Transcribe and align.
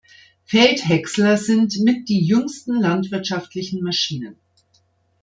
Feldhäcksler 0.45 1.37
sind 1.37 1.79
mit 1.81 2.09
die 2.09 2.25
jüngsten 2.25 2.73
landwirtschaftlichen 2.81 3.83
Maschinen. 3.83 4.35